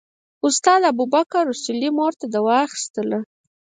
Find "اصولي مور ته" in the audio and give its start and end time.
1.53-2.25